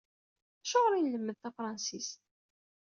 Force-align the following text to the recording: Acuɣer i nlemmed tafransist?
Acuɣer 0.63 0.93
i 0.93 0.99
nlemmed 1.01 1.37
tafransist? 1.37 2.21